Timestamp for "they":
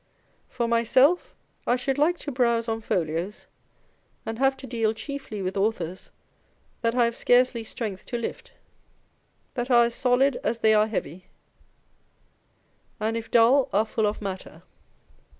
10.57-10.73